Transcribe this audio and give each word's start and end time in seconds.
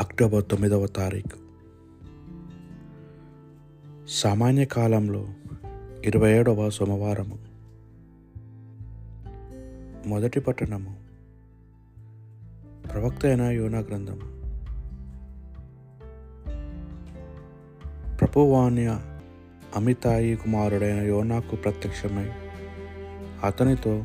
October 0.00 0.44
తొమ్మిదవ 0.50 0.86
తారీఖు. 0.86 1.36
సామాన్య 4.08 4.64
కాలంలో 4.64 5.28
ఇరవై 6.04 6.30
ఏడవ 6.32 6.70
సోమవారము. 6.70 7.38
మొదటి 10.08 10.40
పట్టణము. 10.40 10.96
ప్రవక్త 12.88 13.26
అయిన 13.26 13.42
యోనా 13.42 13.78
గ్రంథము. 13.78 14.40
ప్రభువాణ్య 18.16 19.00
అమితాయి 19.76 20.36
కుమారుడైన 20.36 21.00
యోనాకు 21.00 21.56
ప్రత్యక్షమై 21.56 22.30
అతనితో 23.44 24.04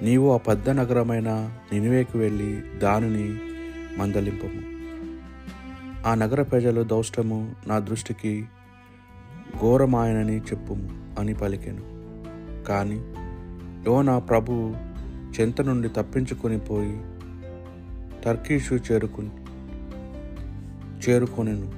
నీవు 0.00 0.34
ఆ 0.34 0.36
పెద్ద 0.36 0.70
నగరమైన 0.70 1.58
నినివేకి 1.72 2.18
వెళ్ళి 2.18 2.78
దానిని 2.78 3.38
మందలింపము. 3.98 4.73
ఆ 6.06 6.14
నగర 6.14 6.42
ప్రజలు 6.42 6.82
దౌష్టము 6.82 7.54
నా 7.66 7.78
దృష్టికి 7.78 8.44
ఘోరమాయనని 9.60 10.38
చెప్పుము 10.38 10.88
అని 11.18 11.34
పలికెను. 11.34 11.84
కానీ 12.64 12.98
యోన 13.86 14.18
ప్రభు 14.18 14.74
చెంత 15.40 15.60
నుండి 15.60 15.88
తప్పించుకొని 15.88 16.58
పోయి 16.58 16.96
టర్కీషు 18.24 18.74
చేరుకుని 18.74 19.30
చేరుకొనెను. 21.04 21.72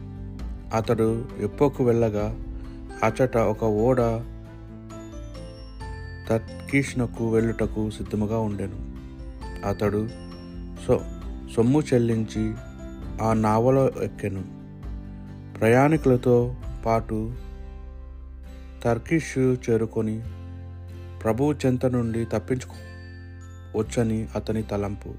అతడు 0.76 1.24
ఎప్పోకు 1.40 1.84
వెళ్ళగా 1.84 2.26
అచట 3.04 3.36
ఒక 3.36 3.64
ఓడ 3.64 4.00
తర్కీష్నకు 6.28 7.32
వెళ్ళుటకు 7.32 7.90
సిద్ధముగా 7.90 8.38
ఉండెను. 8.38 8.78
అతడు 9.68 10.08
సో 10.86 11.00
సొమ్ము 11.56 11.80
చెల్లించి 11.80 12.54
ఆ 13.22 13.32
నావలో 13.32 13.88
ఎక్కెను. 13.88 14.44
ప్రయాణికులతో 15.58 16.54
పాటు 16.86 17.34
టర్కిష్ 18.84 19.38
చేరుకొని 19.38 20.22
ప్రభువు 21.22 21.52
చెంత 21.52 21.86
నుండి 21.86 22.24
తప్పించుకో 22.24 22.74
వచ్చని 23.78 24.28
అతని 24.34 24.62
తలంపు. 24.62 25.14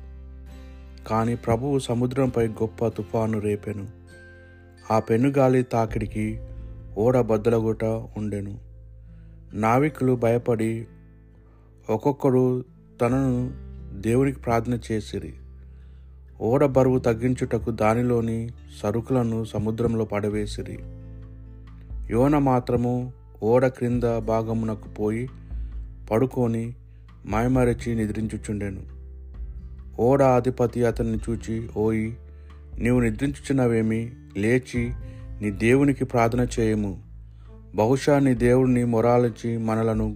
కానీ 1.08 1.36
ప్రభువు 1.36 1.80
సముద్రంపై 1.80 2.48
గొప్ప 2.48 2.88
తుఫాను 2.88 3.39
రేపెను. 3.39 3.88
ఆ 4.92 5.00
పెనుగాలి 5.00 5.64
తాకిడికి 5.64 6.42
ఓడ 6.98 7.20
బద్దలగుట 7.20 7.84
ఉండెను. 8.17 8.59
నావికులు 9.54 10.16
భయపడి 10.16 10.88
ఒక్కొక్కడు 11.89 12.66
తనను 13.02 13.52
దేవునికి 14.02 14.39
ప్రార్థన 14.39 14.80
చేసిరి. 14.92 15.34
ఓడ 16.41 16.66
బరువు 16.66 16.99
తగ్గించుటకు 16.99 17.71
దానిలోని 17.71 18.49
సరుకులను 18.83 19.45
సముద్రంలో 19.45 20.05
పడవేసిరి. 20.05 20.80
యోన 22.09 22.38
మాత్రము 22.38 23.13
ఓడ 23.43 23.67
క్రింద 23.67 24.03
భాగమునకు 24.03 24.88
పోయి 24.89 25.30
పడుకొని 26.11 26.75
మాయమరచి 27.25 27.95
నిద్రించుచుండెను. 27.95 28.81
ఓడ 29.99 30.23
అధిపతి 30.23 30.85
అతన్ని 30.85 31.19
చూచి 31.30 31.69
ఓయి 31.77 32.17
నీవు 32.80 32.99
నిద్రించుచున్నవేమి? 32.99 34.11
లేచి 34.38 34.91
నీ 35.41 35.52
దేవునికి 35.52 36.05
ప్రార్థన 36.05 36.47
చేయము. 36.59 37.02
బహుశా 37.75 38.19
నీ 38.19 38.33
దేవుడిని 38.33 38.85
మొరాలించి 38.85 39.58
మనలను 39.58 40.15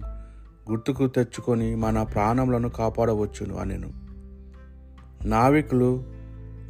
గుర్తుకు 0.70 1.06
తెచ్చుకొని 1.06 1.74
మన 1.74 2.02
ప్రాణములను 2.02 2.68
కాపాడవచ్చును 2.68 3.56
అనెను. 3.56 4.01
నావికులు 5.24 6.04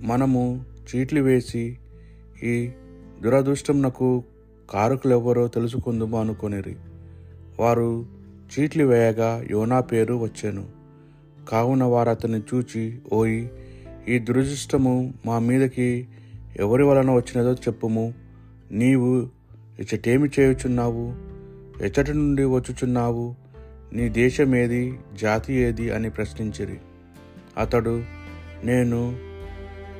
మనము 0.02 0.64
చీట్లు 0.72 1.20
వేసి 1.20 1.78
ఈ 2.42 2.70
దురదృష్టమునకు 3.22 4.24
కారకులెవరో 4.70 5.48
తెలుసుకుందుము 5.48 6.20
అనుకొనిరి. 6.20 6.76
వారు 7.60 8.06
చీట్లు 8.54 8.84
వేయగా 8.84 9.44
యోనా 9.50 9.80
పేరు 9.80 10.14
వచ్చాను. 10.14 10.66
కావున 11.48 11.84
వారు 11.84 12.10
అతన్ని 12.10 12.38
చూచి 12.38 12.98
ఓయి 13.12 13.50
ఈ 14.08 14.18
దురదృష్టము 14.18 15.14
మా 15.26 15.38
మీదకి 15.38 16.08
ఎవరి 16.56 16.82
వలన 16.82 17.10
వచ్చినదో 17.10 17.52
చెప్పుము. 17.54 18.14
నీవు 18.72 19.28
ఇచ్చటేమి 19.78 20.30
చేయుచున్నావు? 20.40 21.14
ఎచ్చటి 21.84 22.14
నుండి 22.14 22.44
వచ్చుచున్నావు? 22.44 23.34
నీ 23.92 24.08
దేశం 24.08 24.56
ఏది 24.56 24.98
జాతి 25.20 25.54
ఏది 25.54 25.90
అని 25.90 26.10
ప్రశ్నించిరి. 26.10 26.78
అతడు 27.58 28.21
నేను 28.64 29.16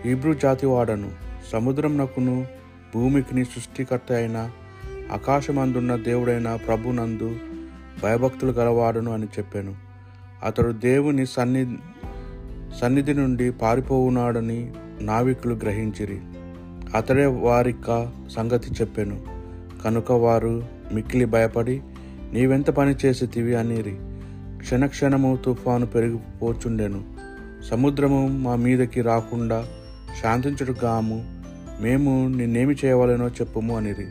హీబ్రూ 0.05 0.35
జాతి 0.35 0.67
వాడను 0.67 1.11
సముద్రం 1.53 1.99
నకును 1.99 2.47
భూమికిని 2.95 3.45
సృష్టికర్త 3.45 4.13
అయిన 4.13 4.51
ఆకాశమందున్న 5.13 5.97
దేవుడైన 5.97 6.59
ప్రభునందు 6.67 7.37
భయభక్తులు 8.03 8.53
గలవాడును 8.53 9.13
అని 9.13 9.25
చెప్పాను. 9.25 9.77
అతడు 10.45 10.73
దేవుని 10.73 11.27
సన్ని 11.27 11.77
సన్నిధి 12.81 13.15
నుండి 13.15 13.53
పారిపోవునాడని 13.53 14.73
నావికులు 15.01 15.55
గ్రహించిరి. 15.55 16.21
అతడే 16.97 17.27
వారిక 17.27 18.13
సంగతి 18.37 18.71
చెప్పాను. 18.81 19.21
కనుక 19.85 20.13
వారు 20.13 20.67
మిక్కిలి 20.93 21.25
భయపడి 21.25 21.83
నీవెంత 22.33 22.71
పని 22.71 22.95
చేసేతివి? 23.05 23.55
అనిరి. 23.55 23.97
క్షణక్షణము 24.59 25.39
తుఫాను 25.45 25.87
పెరిగిపోచుండెను. 25.87 27.12
సముద్రము 27.71 28.29
మా 28.29 28.57
మీదకి 28.57 29.03
రాకుండా 29.03 29.67
శాంతించుడు 30.23 30.75
గాము. 30.85 31.43
మేము 31.81 32.29
నిన్నేమి 32.29 32.77
చేయవలనో 32.85 33.29
చెప్పుము 33.29 33.77
అనిరి. 33.77 34.07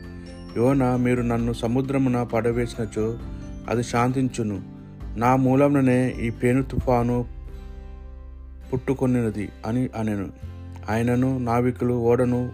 యోన 0.56 0.96
మీరు 0.96 1.22
నన్ను 1.22 1.52
సముద్రమున 1.52 2.22
పడవేసినచో 2.22 3.18
అది 3.68 3.82
శాంతించును. 3.82 4.60
నా 5.16 5.36
మూలంలోనే 5.36 6.08
ఈ 6.10 6.30
పేను 6.30 6.62
తుఫాను 6.62 7.26
పుట్టుకొనినది 8.72 9.48
అని 9.66 9.88
అనెను. 9.96 10.28
ఆయనను 10.90 11.38
నావికులు 11.38 11.94
ఓడను 11.94 12.52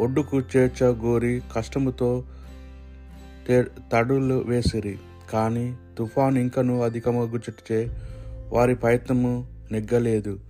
ఒడ్డుకు 0.00 0.40
చేర్చ 0.40 0.84
గోరి 0.84 1.42
కష్టముతో 1.56 2.24
తడులు 3.92 4.44
వేసిరి. 4.46 4.98
కానీ 5.32 5.76
తుఫాను 5.98 6.38
ఇంకను 6.38 6.80
అధికమగుచుటే 6.80 7.96
వారి 8.52 8.74
ప్రయత్నము 8.74 9.51
నెగ్గలేదు. 9.72 10.40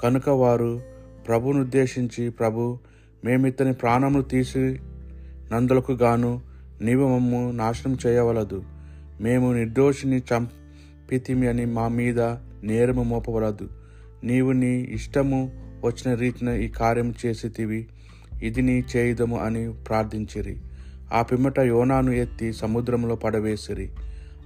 కనుక 0.00 0.28
వారు 0.28 0.82
ప్రభును 1.26 1.60
ఉద్దేశించి 1.60 2.30
ప్రభు 2.30 2.78
మేమితని 3.24 3.72
ప్రాణములు 3.72 4.22
తీసి 4.22 4.80
నందులకు 5.52 5.92
గాను 5.92 6.40
నీవు 6.80 7.08
మమ్ము 7.08 7.50
నాశనం 7.50 7.98
చేయవలదు. 8.06 8.64
మేము 9.20 9.52
నిర్దోషిని 9.52 10.18
చంపితిమి 10.18 11.48
అని 11.48 11.66
మా 11.66 11.88
మీద 11.88 12.20
నేరము 12.62 13.02
మోపవలదు. 13.02 13.68
నీవు 14.24 14.52
నీ 14.52 14.88
ఇష్టము 14.90 15.52
వచ్చిన 15.84 16.14
రీతిన 16.14 16.48
ఈ 16.48 16.68
కార్యం 16.68 17.14
చేసితివి. 17.26 17.86
ఇది 18.42 18.62
నీ 18.62 18.84
చేయుదము 18.96 19.38
అని 19.38 19.72
ప్రార్థించిరి. 19.72 20.56
ఆ 21.12 21.22
పిమ్మట 21.22 21.58
యోనాను 21.58 22.10
ఎత్తి 22.10 22.52
సముద్రంలో 22.52 23.16
పడవేసిరి. 23.16 23.90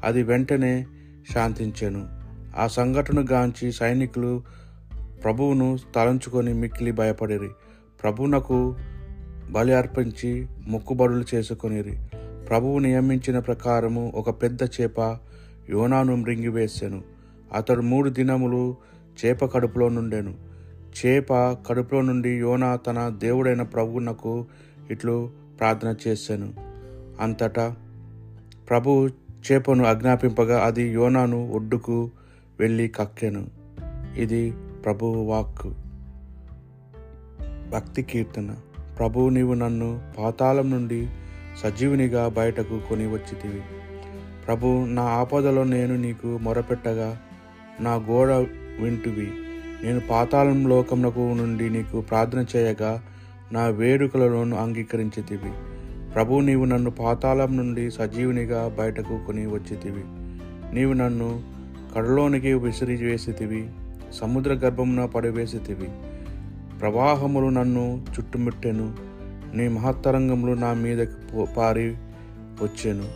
అది 0.05 0.23
వెంటనే 0.23 0.87
శాంతించెను. 1.35 2.20
ఆ 2.59 2.67
సంఘటన 2.67 3.27
గాంచి 3.31 3.73
సైనికులు 3.73 4.43
ప్రభువును 5.23 5.79
తలంచుకొని 5.95 6.55
మిక్కిలి 6.55 6.93
భయపడిరి. 6.93 7.49
ప్రభువునకు 8.03 8.77
బలి 9.51 9.75
అర్పించి 9.75 10.47
మొక్కుబడులు 10.67 11.25
చేసుకొనిరి. 11.35 11.99
ప్రభువు 12.49 12.79
నియమించిన 12.79 13.39
ప్రకారము 13.39 14.13
ఒక 14.15 14.43
పెద్ద 14.43 14.59
చేప 14.63 15.19
యోనాను 15.71 16.17
మృంగివేశాను 16.17 17.03
అతడు 17.55 17.81
మూడు 17.81 18.11
దినములు 18.11 18.77
చేప 19.25 19.45
కడుపులో 19.45 19.89
నుండెను. 19.89 20.35
చేప 21.07 21.35
కడుపులో 21.69 22.01
నుండి 22.01 22.31
యోనా 22.31 22.77
తన 22.77 23.15
దేవుడైన 23.19 23.63
ప్రభువునకు 23.63 24.47
ఇట్లు 24.91 25.31
ప్రార్థన 25.61 25.95
చేశాను 26.09 26.53
అంతటా 27.21 27.77
ప్రభు 28.71 29.09
చేపను 29.53 29.85
ఆజ్ఞాపింపగా 29.85 30.65
అది 30.65 30.83
యోనాను 30.83 31.53
ఒడ్డుకు 31.53 32.11
వెళ్ళి 32.61 32.89
కక్కెను. 32.89 33.47
ఇది 34.17 34.53
ప్రభువు 34.85 35.25
వాక్కు. 35.25 35.75
భక్తి 37.71 38.03
కీర్తన. 38.03 38.55
ప్రభువు 38.99 39.29
నీవు 39.29 39.55
నన్ను 39.55 40.01
పాతాళం 40.19 40.71
నుండి 40.71 41.09
సజీవునిగా 41.63 42.29
బయటకు 42.29 42.81
కొని 42.89 43.07
వచ్చితివి 43.07 43.63
ప్రభు 44.47 44.67
నా 44.67 45.03
ఆపదలో 45.03 45.65
నేను 45.65 45.97
నీకు 45.97 46.39
మొరపెట్టగా 46.43 47.19
నా 47.81 47.95
గోడ 47.95 48.31
వింటువి. 48.81 49.29
నేను 49.83 50.01
పాతాళం 50.01 50.69
లోకమునకు 50.69 51.21
నుండి 51.21 51.71
నీకు 51.71 52.01
ప్రార్థన 52.01 52.45
చేయగా 52.57 53.03
నా 53.53 53.67
వేడుకలను 53.67 54.57
అంగీకరించితివి. 54.57 55.53
ప్రభు 56.15 56.41
నీవు 56.41 56.65
నన్ను 56.65 56.91
పాతాళం 56.91 57.57
నుండి 57.57 57.91
సజీవునిగా 57.91 58.77
బయటకు 58.79 59.25
కొని 59.27 59.47
వచ్చితివి 59.47 60.05
నీవు 60.75 60.93
నన్ను 60.93 61.60
కడలోనికి 61.95 62.55
విసిరి 62.55 62.97
వేసితివి 62.97 63.69
సముద్ర 64.13 64.53
గర్భమున 64.53 65.05
పడివేసితివి. 65.05 65.89
ప్రవాహములు 66.81 67.49
నన్ను 67.49 68.07
చుట్టుముట్టెను 68.11 68.95
నీ 69.55 69.69
మహత్తరంగములు 69.69 70.53
నా 70.53 70.73
మీదకి 70.73 71.47
పారి 71.57 71.89
వచ్చాను. 72.63 73.07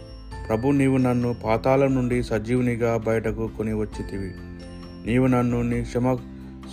ప్రభు 0.49 0.69
నీవు 0.69 0.97
నన్ను 0.97 1.35
పాతాళం 1.45 1.95
నుండి 1.95 2.23
సజీవునిగా 2.23 2.97
బయటకు 2.97 3.51
కొని 3.59 3.73
వచ్చితివి 3.73 4.33
నీవు 5.07 5.27
నన్ను 5.27 5.63
నీ 5.63 5.83
క్షమ 5.83 6.17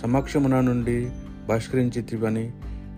సమక్షమున 0.02 0.60
నుండి 0.60 1.10
బహిష్కరించితివని 1.48 2.50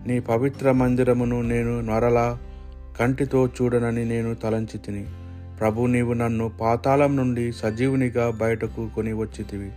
నీ 0.07 0.21
పవిత్ర 0.21 0.73
మందిరమును 0.73 1.43
నేను 1.43 1.81
నరలా 1.81 2.39
కంటితో 3.01 3.47
చూడనని 3.47 4.05
నేను 4.05 4.35
తలంచి 4.35 4.79
తిని 4.79 5.05
ప్రభు 5.59 5.87
నీవు 5.87 6.13
నన్ను 6.13 6.51
పాతాళం 6.61 7.17
నుండి 7.17 7.53
సజీవునిగా 7.53 8.31
బయటకు 8.31 8.89
కొని 8.95 9.13
వచ్చితివి 9.13 9.71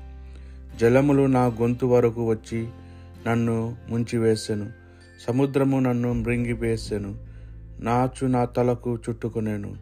జలములు 0.79 1.25
నా 1.25 1.45
గొంతు 1.45 1.85
వరకు 1.85 2.29
వచ్చి 2.29 2.67
నన్ను 3.27 3.75
ముంచివేసెను. 3.89 4.67
సముద్రము 5.27 5.79
నన్ను 5.79 6.13
మృంగివేసెను. 6.13 7.15
నాచు 7.79 8.25
నా 8.27 8.45
తలకు 8.45 8.99
చుట్టుకునేను. 9.09 9.75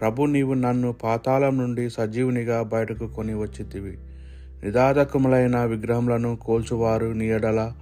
ప్రభు 0.00 0.26
నీవు 0.26 0.54
నన్ను 0.54 0.92
పాతాళం 0.92 1.58
నుండి 1.58 1.90
సజీవునిగా 1.90 2.62
బయటకు 2.62 3.06
కొని 3.06 3.34
వచ్చితివి 3.34 3.98
నిదాదకములైన 4.64 5.64
విగ్రహములను 5.64 6.36
కోల్చువారు 6.36 7.12
నీ 7.12 7.28
ఎడల 7.28 7.72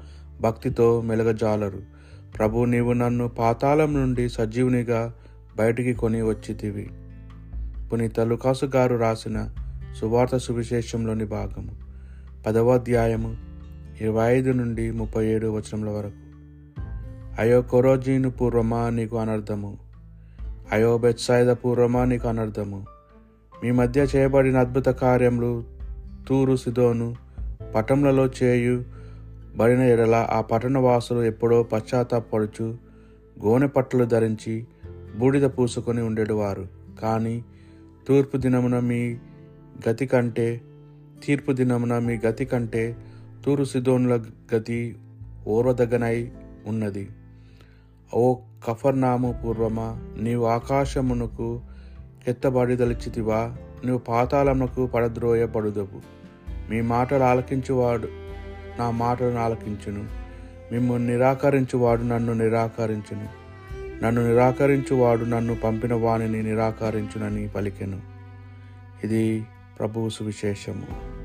భక్తితో 0.40 1.00
మెలగజాలరు. 1.00 1.82
ప్రభు 2.38 2.64
నీవు 2.64 2.92
నన్ను 2.92 3.28
పాతాళం 3.28 3.94
నుండి 3.94 4.28
సజీవునిగా 4.28 5.12
బయటికి 5.56 5.92
కొని 5.92 6.22
వచ్చితివి 6.22 6.88
పునీత 7.92 8.20
లుకాసు 8.20 8.66
గారు 8.66 8.96
రాసిన 8.96 9.48
సువార్త 10.00 10.36
సువిశేషంలోని 10.36 11.24
భాగము. 11.24 11.72
పదవ 12.46 12.70
అధ్యాయము 12.70 13.36
ఇరవై 14.00 14.36
ఐదు 14.36 14.50
నుండి 14.50 14.90
ముప్పై 14.90 15.26
ఏడు 15.26 15.46
వచనముల 15.46 15.88
వరకు. 15.88 16.26
అయో 17.40 17.62
కొరోజీను 17.62 18.30
పూర్వమా 18.30 18.90
నీకు 18.90 19.16
అనర్థము? 19.16 19.78
అయో 20.72 20.98
బెత్సాయిద 20.98 21.46
పూర్వమా 21.46 22.04
నీకు 22.04 22.28
అనర్థము? 22.28 22.86
మీ 23.64 23.70
మధ్య 23.70 24.06
చేయబడిన 24.16 24.56
అద్భుత 24.56 24.86
కార్యములు 24.86 25.64
తూరు 26.28 26.56
సిదోను 26.56 27.16
పటములలో 27.74 28.28
చేయు 28.42 28.84
బడిన 29.56 29.80
ఎడల 29.80 30.26
ఆ 30.30 30.40
పట్టణ 30.40 30.78
వాసులు 30.78 31.20
ఎప్పుడో 31.20 31.62
పశ్చాత్తాపడుచు 31.62 32.74
గోనె 33.44 33.66
పట్టలు 33.66 34.04
ధరించి 34.04 34.66
బూడిద 35.18 35.42
పూసుకొని 35.42 36.02
ఉండేటివారు 36.02 36.66
కానీ 37.02 37.44
తూర్పు 38.08 38.36
దినమున 38.36 38.78
మీ 38.78 39.16
గతి 39.88 40.06
కంటే 40.06 40.60
తీర్పు 41.24 41.52
దినమున 41.52 41.98
మీ 41.98 42.18
గతి 42.26 42.44
కంటే 42.44 42.96
తూరు 43.44 43.64
సిదోనుల 43.64 44.24
గతి 44.54 44.96
ఓర్వదగనై 45.46 46.30
ఉన్నది. 46.66 47.08
ఓ 48.14 48.34
కఫర్నాము 48.68 49.40
పూర్వమా 49.44 50.00
నీవు 50.18 50.46
ఆకాశమునకు 50.46 51.60
ఎత్తబడిదలిచితివా 52.28 53.56
నువ్వు 53.84 53.98
పాతాళమునకు 53.98 54.86
పడద్రోయబడుదవు. 54.86 56.00
మీ 56.70 56.80
మాటలు 56.80 57.22
ఆలకించువాడు 57.22 58.08
నా 58.78 58.90
మాటలను 58.90 59.38
ఆలకించును. 59.38 60.04
మిమ్మల్ని 60.72 61.12
నిరాకరించువాడు 61.12 62.02
నన్ను 62.02 62.32
నిరాకరించును. 62.32 63.45
నన్ను 64.02 64.28
నిరాకరించువాడు 64.28 65.25
నన్ను 65.25 65.54
పంపిన 65.54 65.94
వానిని 65.94 66.43
నిరాకరించునని 66.43 67.48
పలికెను. 67.48 68.00
ఇది 69.04 69.46
ప్రభువు 69.78 70.08
సువిశేషము. 70.08 71.15